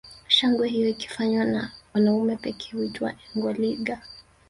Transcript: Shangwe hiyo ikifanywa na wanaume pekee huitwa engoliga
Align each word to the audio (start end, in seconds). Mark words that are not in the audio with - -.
Shangwe 0.27 0.67
hiyo 0.69 0.89
ikifanywa 0.89 1.45
na 1.45 1.71
wanaume 1.93 2.35
pekee 2.35 2.71
huitwa 2.77 3.13
engoliga 3.35 4.01